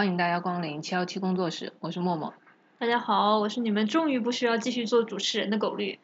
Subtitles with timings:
[0.00, 2.32] 欢迎大家光临七幺七工作室，我是默默。
[2.78, 5.98] 大家好，我是你们终于不需要继续做主持人的狗绿。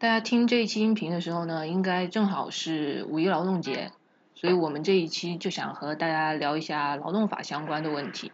[0.00, 3.92] 大家听这一期音频的时候呢，应该正好是五一劳动节，
[4.34, 8.32] 所以我们这一期就想和大家聊一下劳动法相关的问题。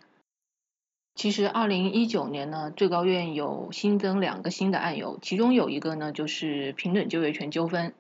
[1.14, 7.92] 其实二零一九年呢，最高院有新增两个新的案由，其中有一个呢就是平等就业权纠纷。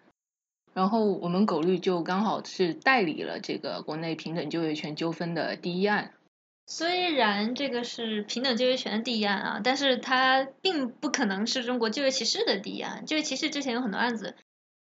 [0.72, 6.12] 然后我们狗绿就刚好是代理了这个国内平等就业权纠纷的第一案。
[6.68, 13.06] 虽然这个是平等就业权的第一案啊，但是它并不可能是中国就业歧视的第一案。
[13.06, 14.34] 就业歧视之前有很多案子，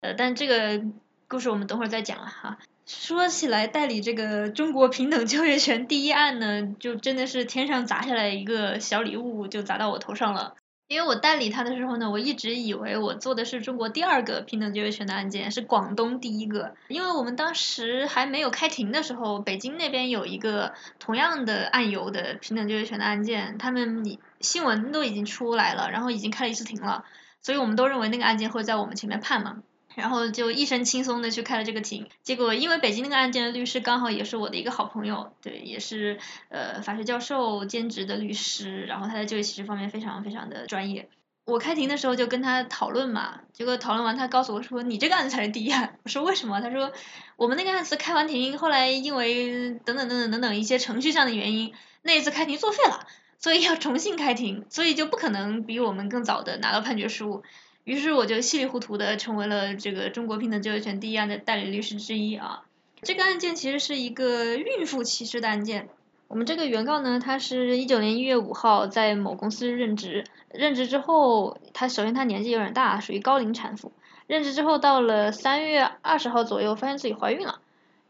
[0.01, 0.83] 呃，但这个
[1.27, 2.59] 故事我们等会儿再讲了哈。
[2.85, 10.55] 说起来代理这个中国平等就业权第一案呢，就真的是天上砸下来一个小礼物，就砸到我头上了。
[10.91, 16.75] 因为我代理他的时候呢，我一直以为我做的是中国第二个平等就业权的案件，是广东第一个。
[16.89, 24.03] 因为我们当时还没有开庭的时候，北京那边有一个同样的案由的平等就业权的案件，他们
[24.41, 27.05] 新闻都已经出来了，然后已经开了一次庭了，
[27.41, 29.63] 所以我们都认为那个案件会在我们前面判嘛。
[29.95, 41.09] 然后就一身轻松的去开了这个庭，结果因为北京那个案件的律师刚好也是我的一个好朋友，对，也是呃法学教授兼职的律师，然后他在就业歧视方面非常非常的专业。
[41.43, 46.61] 我开庭的时候就跟他讨论嘛，结果讨论完他告诉我说你这个案子才是第一案，我说为什么？
[46.61, 46.93] 他说
[47.35, 53.07] 我们那个案子开完庭，后来因为等等等等等等一些程序上的原因，那一次开庭作废了，
[53.39, 57.43] 所以要重新开庭，所以就不可能比我们更早的拿到判决书。
[57.83, 62.63] 于是我就稀里糊涂的成为了这个中国平等就业权第一案的代理律师之一啊。
[63.01, 65.89] 这个案件其实是一个孕妇歧视的案件。
[66.27, 73.91] 我们这个原告呢，他是一九年一月五号在某公司任职，任职之后，他首先他年纪有点大，属于高龄产妇。
[74.27, 77.59] 任职之后到了三月二十号左右，发现自己怀孕了，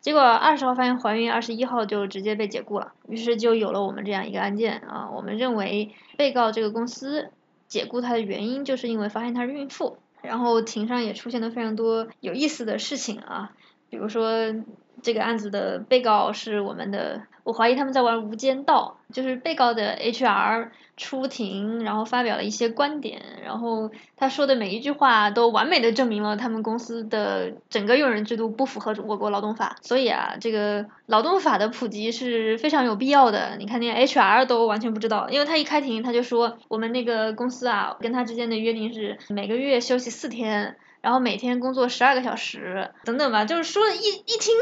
[0.02, 2.92] 结果二十号发现怀孕，二十一号就直接被解雇了。
[3.08, 5.10] 于是就有了我们这样一个案件啊。
[5.16, 7.32] 我们认为被告这个公司。
[7.72, 13.54] 解雇她的原因就是因为发现她是孕妇，然后庭上也出现了非常多有意思的事情啊，
[13.90, 14.54] 比如说
[15.02, 17.22] 这个案子的被告是我们的。
[17.44, 29.76] 我怀疑他们在玩无间道，就是被告的 HR 出庭，然后发表了一些观点，然后他说的每一句话都完美的证明了他们公司的整个用人制度不符合我国劳动法。
[29.82, 33.56] 所以啊，这个劳动法的普及是非常有必要的。
[33.58, 44.54] 你看那 HR 都完全不知道，因为他一开庭他就说我们那个公司啊，跟他之间的约定是每个月休息四天，然后每天工作十二个小时等等吧，就是说一一听，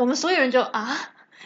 [0.00, 0.96] 我们所有人就啊。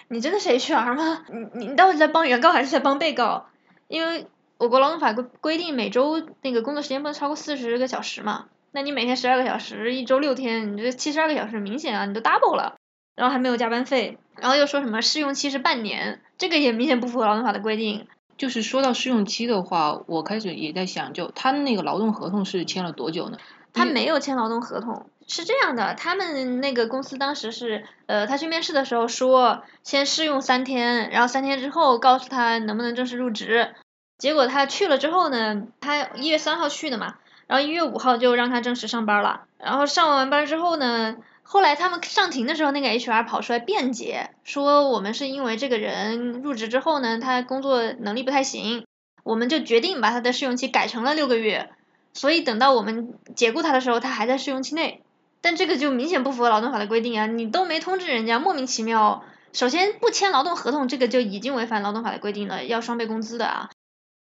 [0.09, 1.25] 你真的是 HR 吗？
[1.55, 3.47] 你你到底在帮原告还是在帮被告？
[3.89, 4.27] 因为
[4.59, 12.75] 我国劳动法规规定每周那个工作时间不能超过四十个小时嘛，那你每天十二个小时，一周六天，你这七十二个小时明显啊，你都 double 了，
[13.17, 18.07] 然后还没有加班费，然后又说什么试用期是半年，这个也明显不符合劳动法的规定。
[18.37, 23.39] 就是说到试用期的话，我开始也在想，就他那个劳动合同是签了多久呢？
[23.73, 25.07] 他没有签劳动合同。
[25.27, 33.75] 是这样的，他们那个公司当时是，呃，他去面试的时候说，先试用三天，然后三天之后告诉他能不能正式入职。
[34.19, 37.17] 结果他去了之后呢，他一月三号去的嘛，
[37.47, 39.43] 然后一月五号就让他正式上班了。
[39.59, 48.87] 然后上完班之后呢，后来他们上庭的时候，那个 HR 跑出来辩解，说我们是因为这个人入职之后呢，他工作能力不太行，
[49.25, 51.71] 我们就决定把他的试用期改成了六个月，
[52.13, 55.03] 所以等到我们解雇他的时候，他还在试用期内。
[55.43, 57.27] 但这个就明显不符合劳动法的规定啊！
[57.27, 59.25] 你都没通知人家，莫名其妙。
[59.53, 63.71] 首先不签劳动合同，这个就已经违反劳动法的规定了，要双倍工资的啊。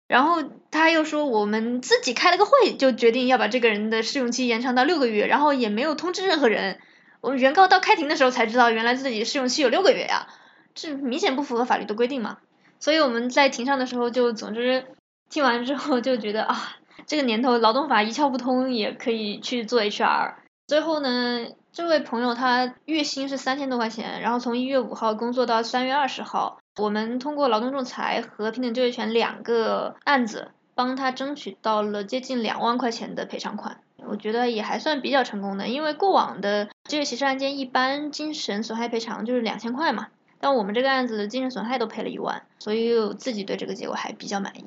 [0.07, 6.79] 然后他又说我们自己开了个会，就决定要把这个人的试用期延长到六个月，然后也没有通知任何人。
[7.23, 10.29] 我们原告到开庭的时候才知道，原来自己试用期有六个月呀，
[10.75, 12.39] 这明显不符合法律的规定嘛。
[12.79, 14.85] 所以我们在庭上的时候就总之
[15.31, 16.77] 听完之后就觉得啊，
[17.07, 20.35] 这个年头劳动法一窍不通也可以去做 HR。
[20.67, 40.09] 最后呢，这位朋友他月薪是三千多块钱，然后从一月五号工作到三月二十号，我们通过劳动仲裁和平等就业权两个案子，帮他争取到了接近两万块钱的赔偿款，我觉得也还算比较成功的，因为过往的就业歧视案件一般精神损害赔偿就是两千块嘛，
[40.41, 44.65] 但我们这个案子的精神损害都赔了一万，所以我自己对这个结果还比较满意。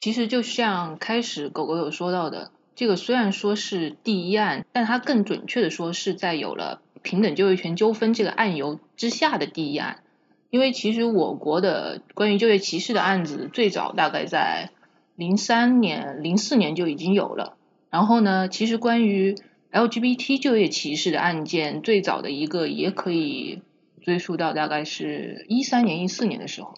[0.00, 2.52] 其实就像开始狗狗有说到的。
[2.76, 10.02] 这个虽然说是第一案，但它更准确的说是在有了平等就业权纠纷这个案由之下的第一案，
[10.50, 14.70] 因为其实我国的关于就业歧视的案子最早大概在
[15.14, 17.56] 零三年、零四年就已经有了。
[17.88, 19.36] 然后呢，其实关于
[19.72, 23.62] LGBT 就业歧视的案件最早的一个也可以
[24.02, 26.74] 追溯到大概是一三年、一四年的时候。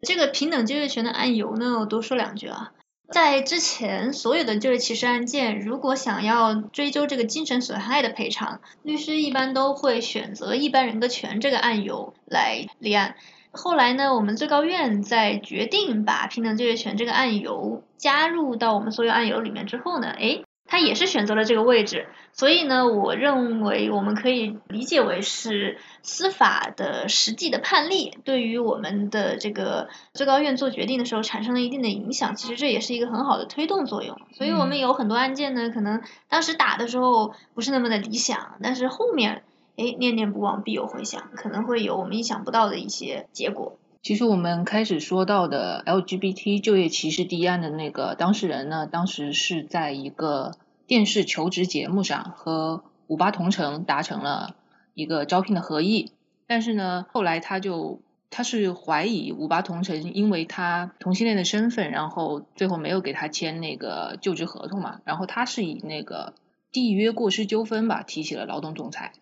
[0.00, 2.72] 这个平等就业权的案由呢，我多说两句啊。
[3.10, 13.16] 在之前所有的就业歧视案件，如果想要追究这个精神损害的赔偿，律师一般都会选择一般人格权这个案由来立案。
[13.50, 34.16] 后来呢，我们最高院在决定把平等就业权这个案由加入到我们所有案由里面之后呢，诶，他也是选择了这个位置，所以呢，我认为我们可以理解为是司法的实际的判例对于我们的这个最高院做决定的时候产生了一定的影响，其实这也是一个很好的推动作用。
[34.32, 39.42] 所以我们有很多案件呢，可能当时打的时候不是那么的理想，但是后面。
[39.76, 43.78] 哎，念念不忘必有回响，可能会有我们意想不到的一些结果。
[44.02, 50.56] 其实我们开始说到的 LGBT 就业歧视第一案的那个当事人呢，当时是在一个
[50.86, 54.56] 电视求职节目上和五八同城达成了
[54.94, 56.12] 一个招聘的合意，
[56.46, 58.00] 但是呢，后来他就
[58.30, 66.32] 他是怀疑五八同城因为他同性恋的身份，然后最后没有给他签那个就职合同嘛，然后他是以那个
[66.72, 69.12] 缔约过失纠纷吧提起了劳动仲裁。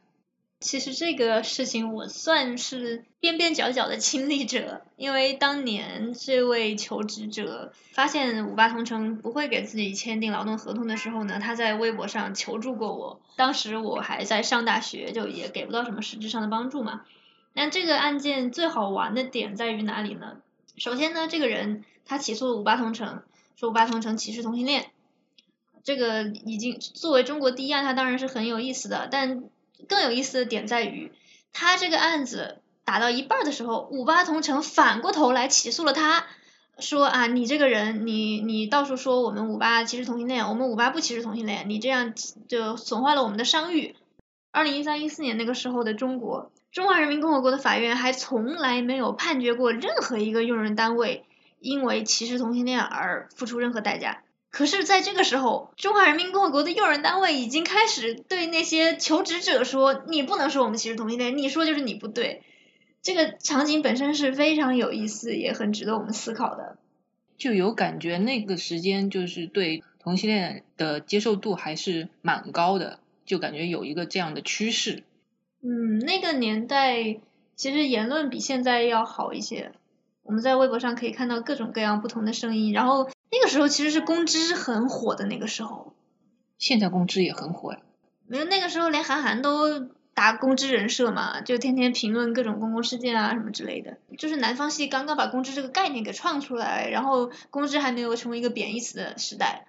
[0.60, 13.20] 其实这个事情我算是边边角角的亲历者，因为当年这位求职者发现五八同城不会给自己签订劳动合同的时候呢，他在微博上求助过我。
[13.36, 17.02] 当时我还在上大学，就也给不到什么实质上的帮助嘛。
[17.52, 20.38] 那这个案件最好玩的点在于哪里呢？
[20.76, 23.22] 首先呢，这个人他起诉五八同城，
[23.54, 24.90] 说五八同城歧视同性恋，
[25.84, 29.44] 这个已经作为中国第一案，他当然是很有意思的，但。
[29.86, 31.12] 更有意思的点在于，
[31.52, 36.26] 他这个案子打到一半的时候，五八同城反过头来起诉了他，
[36.78, 42.14] 说啊，你这个人，你你到处说我们五八歧视同性恋，我们五八不歧视同性恋，你这样
[42.48, 43.94] 就损坏了我们的商誉。
[44.50, 51.24] 二零一三一四年那个时候的中国，中华人民共和国的法院还从来没有判决过任何一个用人单位
[51.60, 54.22] 因为歧视同性恋而付出任何代价。
[54.50, 62.42] 可是，在这个时候，中华人民共和国的用人单位已经开始对那些求职者说：“你不能说我们歧视同性恋，你说就是你不对。”
[63.02, 66.78] 这个场景本身是非常有意思，也很值得我们思考的。
[67.36, 75.04] 就有感觉，那个时间就是对同性恋的接受度还是蛮高的，就感觉有一个这样的趋势。
[75.62, 77.20] 嗯，那个年代
[77.54, 79.72] 其实言论比现在要好一些，
[80.22, 83.10] 我们在微博上可以看到各种各样不同的声音，然后。
[83.30, 85.94] 那个时候其实是公知很火的那个时候，
[86.58, 87.80] 现在公知也很火呀。
[88.26, 89.80] 没有那个时候连韩寒都
[90.14, 93.98] 打公知人设嘛，就天天评论各种公共事件啊什么之类的。
[94.18, 99.66] 就是南方系刚刚把公知这个概念给创出来，然后公知还没有成为一个贬义词的时代。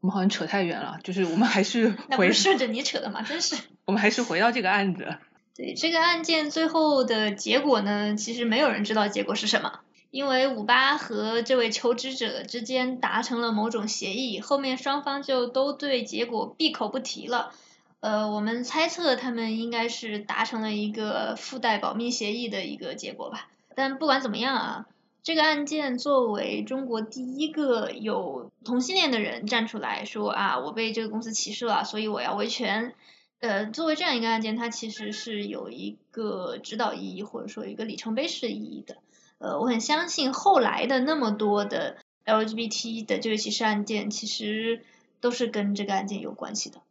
[0.00, 3.22] 我们好像扯太远了，就是我们还是 那不是顺着你扯的嘛？
[3.22, 3.56] 真是。
[3.86, 5.16] 我们还是回到这个案子。
[5.56, 9.80] 对这个案件最后的结果呢，其实没有人知道结果是什么。
[10.10, 17.52] 因为五八和这位求职者之间达成了某种协议，后面双方就都对结果闭口不提了。
[18.00, 23.48] 呃，我们猜测他们应该是达成了一个附带保密协议的一个结果吧。
[23.74, 24.86] 但不管怎么样啊，
[25.22, 32.94] 这个案件作为中国第一个有同性恋的人站出来说啊，我被这个公司歧视了，所以我要维权。
[33.38, 38.96] 呃，作为这样一个案件，它其实是有一个指导意义，或者说一个里程碑式意义的。
[39.40, 44.84] 呃，我很相信后来的那么多的 LGBT 的就业歧视案件，其实
[45.20, 46.82] 都是跟这个案件有关系的。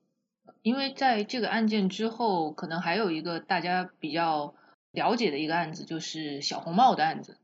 [0.64, 4.56] 因为在这个案件之后，可能还有一个大家比较
[4.92, 7.38] 了解的一个案子，就是小红帽的案子。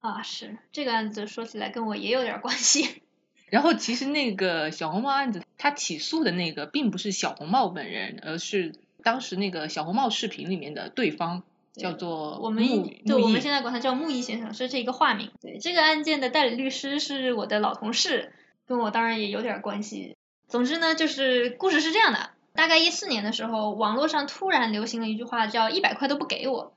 [0.00, 3.02] 啊，是这个案子说起来跟我也有点关系。
[3.48, 11.44] 然后其实那个小红帽案子，他起诉的那个并不是小红帽本人，而是当时那个小红帽视频里面的对方。
[11.74, 12.64] 叫做我们
[13.04, 15.32] 对，我们现在管他叫木易先生，是这一个化名。
[15.40, 18.32] 对，这个案件的代理律师是我的老同事，
[18.66, 20.16] 跟我当然也有点关系。
[20.46, 26.74] 总之呢，就是故事是这样的：大概一四年的时候，网络上突然流行了一句话，叫“一百块都不给我”。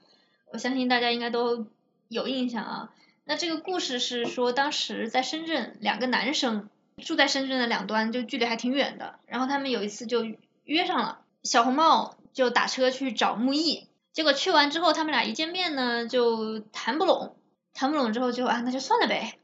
[0.52, 1.68] 我相信大家应该都
[2.08, 2.90] 有印象啊。
[3.26, 6.70] 那这个故事是说，当时在深圳，两个男生
[7.04, 9.20] 住在深圳的两端，就距离还挺远的。
[9.28, 10.26] 然后他们有一次就
[10.64, 13.86] 约上了，小红帽就打车去找木易。
[14.18, 17.36] 结果去完之后，他们俩一见面呢，就谈不拢，
[17.76, 19.38] 谈不拢之后就啊，那就算了呗。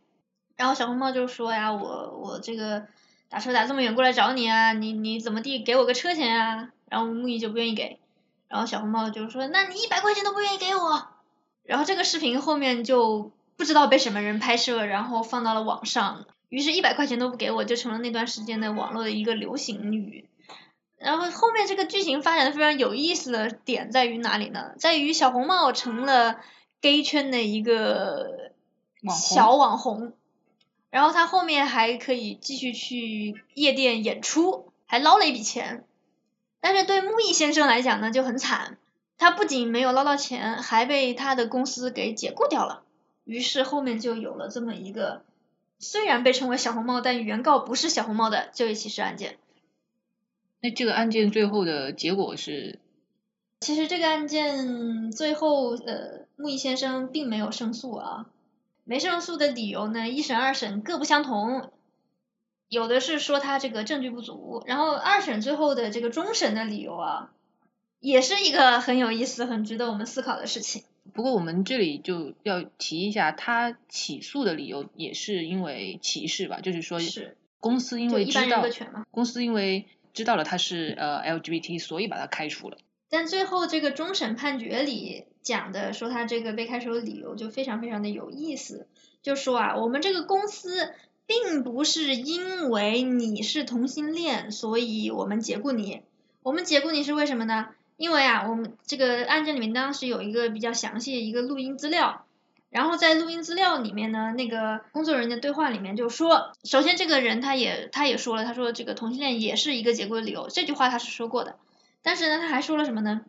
[0.55, 2.87] 然后小红帽就说呀，我我这个
[3.29, 6.69] 打车打这么远过来找你啊，你你怎么地给我个车钱啊？
[6.89, 7.99] 然后木易就不愿意给，
[8.47, 11.07] 然后小红帽就说，那你一百块钱都不愿意给我。
[11.61, 20.27] 然后这个视频后面就不知道被什么人拍摄，然后放到了网上，于是，一百块钱都不给我就成了那段时间的网络的一个流行语。
[21.03, 24.71] 然后后面这个剧情发展的非常有意思的点在于哪里呢？
[24.77, 26.39] 在于小红帽成了
[26.79, 28.51] gay 圈的一个
[29.09, 30.13] 小网红，
[30.89, 35.83] 然后他后面还可以继续去夜店演出，还捞了一笔钱。
[36.61, 38.77] 但是对木易先生来讲呢，就很惨。
[39.17, 42.83] 他不仅没有捞到钱，还被他的公司给解雇掉了。
[43.25, 45.23] 于是后面就有了这么一个，
[45.79, 49.37] 虽然被称为小红帽，但原告不是小红帽的就业歧视案件。
[50.63, 52.79] 那这个案件最后的结果是？
[53.59, 58.27] 其实这个案件最后，呃，木易先生并没有胜诉啊。
[58.85, 61.69] 没胜诉的理由呢，一审、二审各不相同。
[62.69, 67.31] 有的是说他这个证据不足，然后二审最后的这个终审的理由啊。
[67.99, 70.83] 也是一个很有意思、很值得我们思考的事情。
[71.13, 76.99] 不过我们这里就要提一下，他起诉的理由也是因为歧视吧，就是说
[77.59, 78.65] 公司因为知道
[79.11, 82.77] 公司因为知道了他是呃 LGBT，所以把他开除了。
[83.09, 88.87] 但最后这个终审判决里讲的说他这个被开除的理由就非常非常的有意思，
[89.21, 90.93] 就说啊，我们这个公司
[91.25, 96.01] 并不是因为你是同性恋，所以我们解雇你，
[96.41, 97.69] 我们解雇你是为什么呢？
[97.95, 102.22] 因为啊，我们这个案件里面当时有一个比较详细的一个录音资料，
[102.73, 111.55] 然后在录音资料里面呢，那个工作人员的对话里面就说，首先这个人他也他也说了，他说这个同性恋也是一个解雇的理由，这句话他是说过的，
[112.01, 113.21] 但是呢，他还说了什么呢？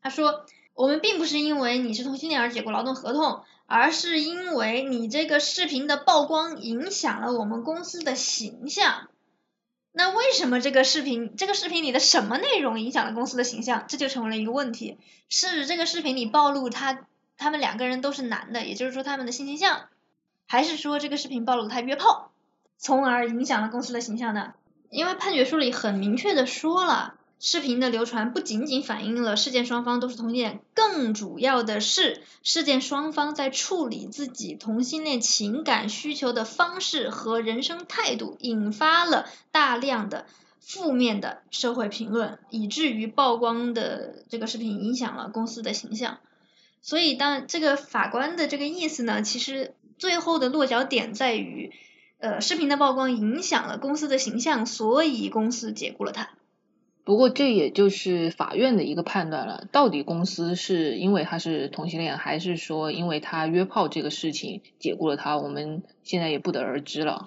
[0.00, 9.08] 他说我们并不是因为你是同性恋而解雇劳动合同，而是因为你这个视频的曝光影响了我们公司的形象。
[9.90, 13.86] 那为什么这个视频，这个视频里的什么内容影响了公司的形象？
[13.88, 14.98] 这就成为了一个问题。
[15.28, 19.82] 是这个视频里暴露他他们两个人都是男的，也就是说他们的性倾向，
[20.46, 22.32] 还是说这个视频暴露他约炮，
[22.78, 24.54] 从而影响了公司的形象呢？
[24.90, 27.14] 因为判决书里很明确的说了。
[27.38, 40.24] 视频的流传不仅仅反映了事件双方都是同性恋，更主要的是事件双方在处理自己同性恋情感需求的方式和人生态度，引发了大量的
[40.60, 46.16] 负面的社会评论，以至于曝光的这个视频影响了公司的形象。
[46.86, 51.72] 所以，当这个法官的这个意思呢，其实最后的落脚点在于，
[52.18, 56.30] 呃，视频的曝光影响了公司的形象，所以公司解雇了他。
[57.02, 67.26] 不过这也就是法院的一个判断了，到底公司是因为他是同性恋，还是说因为他约炮这个事情解雇了他，我们现在也不得而知了。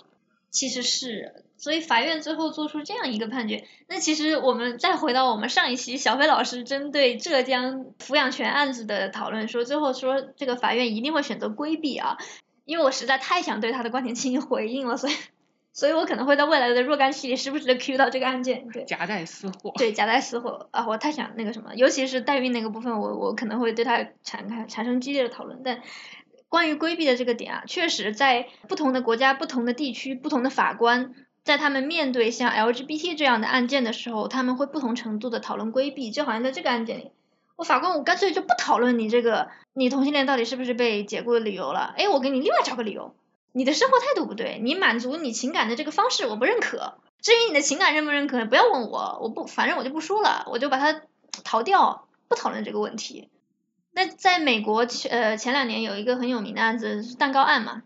[0.49, 3.65] 其实是，所以法院最后做出这样一个判决。
[3.87, 12.17] 那其实我们再回到我们上一期小飞老师针对浙江抚养权案子的讨论，说最后说这个法院一定会选择规避啊，
[12.65, 15.13] 因为我实在太想对他的观点进行回应了，所以。
[15.71, 18.83] 所以我可能会在未来的若干期里时不时的 Q 到这个案件，对。
[18.83, 19.71] 夹带私货。
[19.77, 20.85] 对，夹带私货啊！
[20.85, 25.61] 我太想那个什么，尤其是代孕那个部分，我我可能会对它产开产生激烈的讨论。
[25.63, 25.79] 但
[26.49, 31.13] 关于规避的这个点啊，确实在不同的国家、不同的地区、不同的法官，
[31.43, 36.11] 在他们面对像 LGBT 这样的案件的时候，他们会不同程度的讨论规避。
[36.11, 37.11] 就好像在这个案件里，
[37.55, 43.15] 我法官我干脆就不讨论你这个你同性恋到底是不是被解雇的理由了，哎，我给你另外找个理由。
[43.51, 46.99] 你的生活态度不对，你满足你情感的这个方式我不认可。
[47.21, 51.01] 至于你的情感认不认可，不要问我，我不，反正我就不说了，我就把它
[51.43, 53.29] 逃掉，不讨论这个问题。
[53.91, 57.83] 那在美国，呃，前两年有一个很有名的案子是蛋糕案嘛，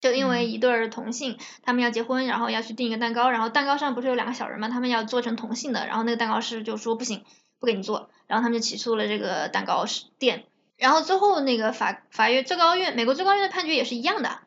[0.00, 7.24] 就因为一对儿同性，他们要结婚，然后要去订一个蛋糕，然后蛋糕上不是有两个小人嘛，他们要做成同性的，然后那个蛋糕师就说不行，
[7.58, 9.84] 不给你做，然后他们就起诉了这个蛋糕
[10.18, 10.44] 店，
[10.76, 14.38] 然后最后那个法法院最高院，美国最高院的判决也是一样的。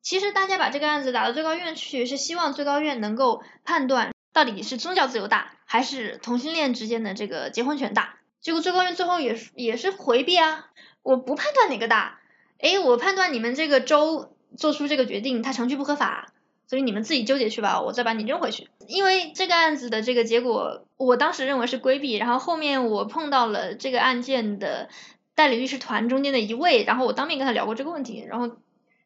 [0.00, 8.16] 其实大家把这个案子打到最高院去，是希望最高院能够判断到底是宗教自由大，还是同性恋之间的这个结婚权大。
[8.40, 10.70] 结果最高院最后也是也是回避啊，
[11.02, 12.20] 我不判断哪个大，
[12.58, 16.32] 哎，我判断你们这个州做出这个决定，它程序不合法，
[16.66, 18.68] 所以你们自己纠结去吧，我再把你扔回去。
[18.86, 24.88] 因为这个案子的这个结果，我当时认为是规避，然后后面我碰到了这个案件的
[25.34, 28.56] 代理律师团中间的一位，然后我当面跟他聊过这个问题，然后。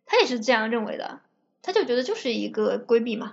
[0.04, 1.20] 他也是这样认为的，
[1.62, 3.32] 他就觉得就是一个规避嘛，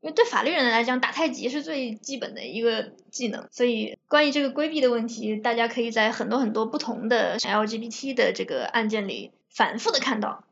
[0.00, 10.44] 因为对法律人来讲，打太极是最基本的一个技能，所以关于这个规避的问题，大家可以在很多很多不同的 LGBT 的这个案件里反复的看到。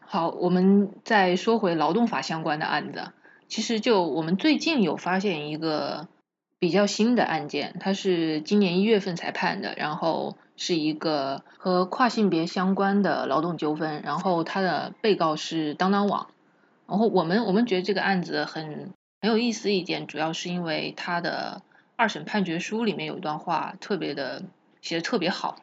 [0.00, 3.12] 好，我们再说回劳动法相关的案子，
[3.48, 6.08] 其实就我们最近有发现一个
[6.58, 10.36] 比较新的案件，它是今年一月份才判的，然后。
[10.56, 16.28] 是一个和跨性别相关的劳动纠纷，然后他的被告是当当网，
[16.86, 21.62] 然后我们我们觉得这个案子很很有意思一点，主要是因为他的
[21.96, 24.42] 二审判决书里面有一段话特别的
[24.82, 25.56] 写的特别好。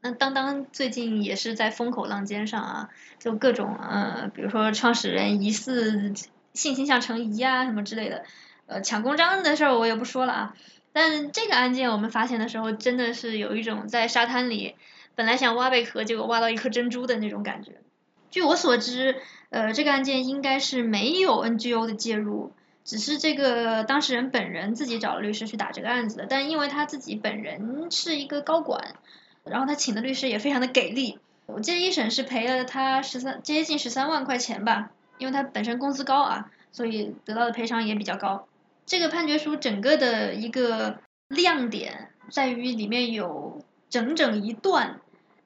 [0.00, 6.14] 那当当最近也是在风口浪尖上啊，就各种呃，比如说创始人疑似
[6.54, 8.24] 性倾向成疑啊什么之类的，
[8.66, 10.56] 呃抢公章的事儿我也不说了啊。
[10.92, 14.76] 但这个案件我们发现的时候，真的是有一种在沙滩里
[15.14, 17.72] 本来想挖贝壳，结果挖到一颗珍珠的那种感觉。
[18.36, 19.16] 据我所知，
[19.48, 22.52] 呃，这个案件应该是没有 NGO 的介入，
[22.84, 26.26] 只是这个当事人本人自己找了律师去打这个案子的。
[26.28, 28.96] 但因为他自己本人是一个高管，
[29.42, 31.18] 然后他请的律师也非常的给力。
[31.46, 38.46] 我记得一审是赔了他十三接近十三万块钱吧，因为他本身工资高啊，所以得到的赔偿也比较高。
[38.84, 45.00] 这个判决书整个的一个亮点在于里面有整整一段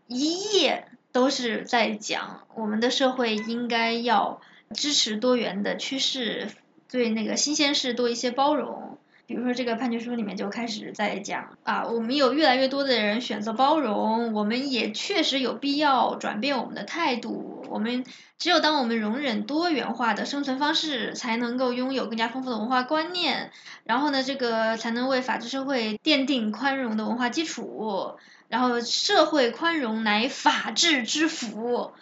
[0.08, 4.40] 一页都是在讲我们的社会应该要
[4.74, 6.48] 支持多元的趋势，
[6.90, 8.98] 对那个新鲜事多一些包容。
[9.26, 17.64] 比如说这个判决书里面就开始在讲啊，我们有越来越多的人选择包容，我们也确实有必要转变我们的态度。
[17.68, 18.04] 我们
[18.38, 23.52] 只有当我们容忍多元化的生存方式，才能够拥有更加丰富的文化观念，
[23.84, 28.16] 然后呢，这个才能为法治社会奠定宽容的文化基础。
[28.50, 31.92] 然后社会宽容乃法治之福，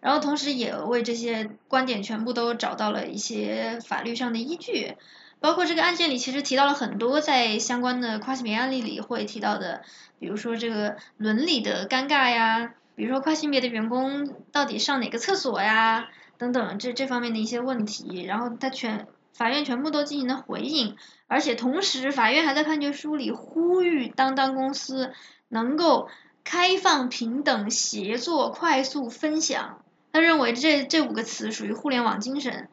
[0.00, 4.94] 然后同时也为这些观点全部都找到了一些法律上的依据。
[5.40, 9.82] 包括这个案件里，其实提到了很多在相关的跨性别案例里会提到的，
[10.18, 16.08] 比如说这个伦理的尴尬呀，比如说跨性别的员工到底上哪个厕所呀，
[16.38, 20.96] 等等这这方面的一些问题，然后他全法院全部都进行了回应，
[21.26, 25.12] 而且同时法院还在判决书里呼吁当当公司
[25.48, 26.08] 能够
[26.44, 32.68] 开放、平等、协作、快速分享，他认为这这五个词属于互联网精神。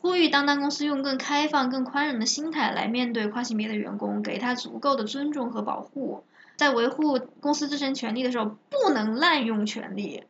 [0.00, 6.22] 呼吁当当公司用更开放、更宽容的心态来面对跨性别的员工，给他足够的尊重和保护。
[6.56, 10.24] 在维护公司自身权利的时候，不能滥用权利，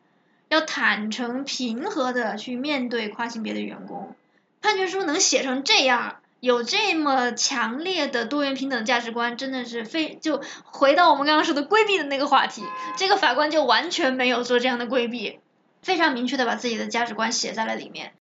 [0.49, 4.15] 要坦诚、平和的去面对跨性别的员工。
[4.63, 12.63] 判决书能写成这样，有这么强烈的多元平等价值观，真的是非就回到我们刚刚说的规避的那个话题，
[12.97, 15.41] 这个法官就完全没有做这样的规避，
[15.83, 18.13] 非常明确的把自己的价值观写在了里面。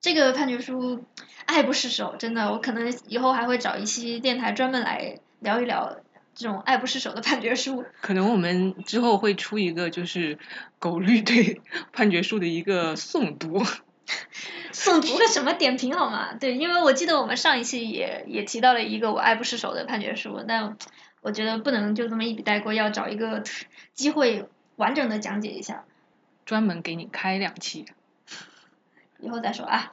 [0.00, 1.04] 这个判决书
[1.46, 5.96] 爱不释手，真的，我可能以后还会找一期电台专门来聊一聊
[6.34, 7.84] 这种爱不释手的判决书。
[8.00, 10.38] 可能我们之后会出一个就是
[10.78, 11.60] 狗律对
[11.92, 13.64] 判决书的一个诵读。
[14.72, 16.34] 诵读个什么点评好吗？
[16.34, 20.76] 对，因为我记得我们上一期也也提到了一个我爱不释手的判决书，但
[21.20, 23.42] 我觉得不能就这么一笔带过，要找一个
[23.94, 25.84] 机会完整的讲解一下。
[26.44, 27.86] 专门给你开两期。
[29.20, 29.90] 以后再说啊。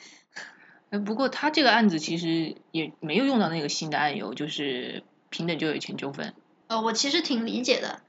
[1.06, 6.34] 不过他这个案子其实也没有用到那个新的案由，就是平等就业权纠纷。
[6.66, 8.02] 呃，我其实挺理解的，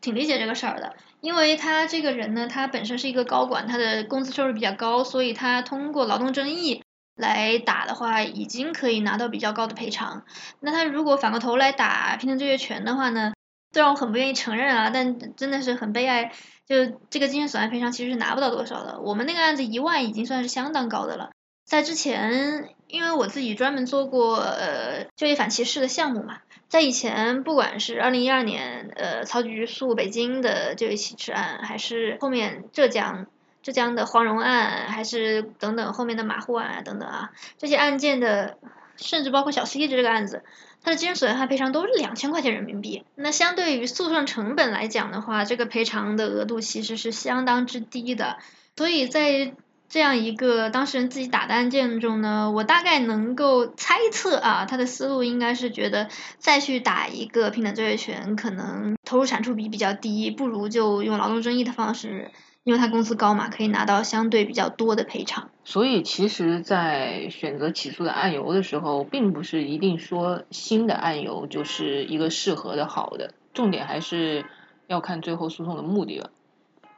[0.00, 6.82] 挺理解这个事儿的，因为他这个人呢，他本身是一个高管，他的工资收入比较高，所以他通过劳动争议
[7.16, 10.24] 来打的话，已经可以拿到比较高的赔偿。
[10.60, 13.32] 那他如果反过头来打平等就业权的话呢，
[13.72, 16.32] 虽然我很不愿意承认啊，但真的是很悲哀。
[16.66, 21.30] 就这个精神损害赔偿其实是拿不到多少的，我们那个案子一万已经算是相当高的了。
[21.64, 33.26] 在之前，因为我自己专门做过呃就业反歧视的项目嘛，在以前不管是二零一二年呃曹局诉北京的就业歧视案，还是后面浙江
[33.62, 38.58] 浙江的黄蓉案，还是等等后面的马虎案等等啊，这些案件的，
[38.96, 40.42] 甚至包括小 C 的这个案子。
[40.80, 48.38] 它的精神损害赔偿都是两千块钱人民币，那相对于诉讼成本来讲的话，这个赔偿的额度其实是相当之低的。
[48.76, 49.54] 所以在
[49.88, 62.30] 这样一个当事人自己打的案件中呢，我大概能够猜测啊，他的思路应该是觉得再去打一个平等就业权，可能投入产出比比较低，不如就用劳动争议的方式。
[62.64, 65.48] 因为他工资高嘛，可以拿到相对比较多的赔偿。
[65.64, 74.44] 所以其实，在选择起诉的案由的时候，并不是一定说新的案由就是一个适合的好的，重点还是
[74.86, 76.30] 要看最后诉讼的目的了。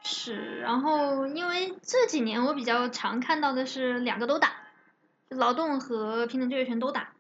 [0.03, 4.53] 是，然后因为这几年我比较常看到的是两个都打，
[5.29, 7.15] 劳动和平等就业权都打，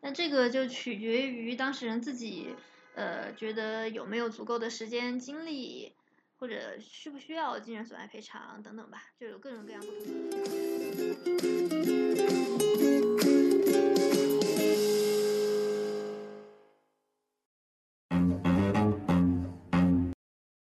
[0.00, 2.54] 那这个就取决于当事人自己，
[2.94, 5.92] 呃，觉得有没有足够的时间精力。
[6.40, 11.79] 或者需不需要精神损害赔偿等等吧，就有各种各样不同的。